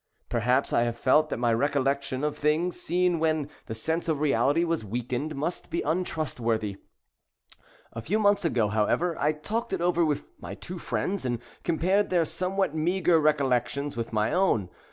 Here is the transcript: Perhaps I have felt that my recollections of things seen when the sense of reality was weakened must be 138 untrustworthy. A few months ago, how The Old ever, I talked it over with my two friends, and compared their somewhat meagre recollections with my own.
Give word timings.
Perhaps 0.29 0.73
I 0.73 0.81
have 0.81 0.97
felt 0.97 1.29
that 1.29 1.37
my 1.37 1.53
recollections 1.53 2.23
of 2.23 2.35
things 2.35 2.75
seen 2.81 3.19
when 3.19 3.51
the 3.67 3.75
sense 3.75 4.09
of 4.09 4.19
reality 4.19 4.63
was 4.63 4.83
weakened 4.83 5.35
must 5.35 5.69
be 5.69 5.81
138 5.81 5.99
untrustworthy. 6.09 6.77
A 7.93 8.01
few 8.01 8.17
months 8.17 8.43
ago, 8.43 8.69
how 8.69 8.85
The 8.85 8.93
Old 8.93 8.93
ever, 8.93 9.19
I 9.19 9.31
talked 9.31 9.73
it 9.73 9.79
over 9.79 10.03
with 10.03 10.31
my 10.39 10.55
two 10.55 10.79
friends, 10.79 11.23
and 11.23 11.37
compared 11.63 12.09
their 12.09 12.25
somewhat 12.25 12.73
meagre 12.73 13.19
recollections 13.21 13.95
with 13.95 14.11
my 14.11 14.33
own. 14.33 14.71